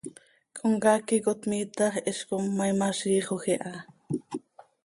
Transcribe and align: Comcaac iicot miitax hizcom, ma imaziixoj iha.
Comcaac 0.55 1.07
iicot 1.17 1.41
miitax 1.51 1.93
hizcom, 2.05 2.45
ma 2.57 2.65
imaziixoj 2.73 3.45
iha. 3.55 3.73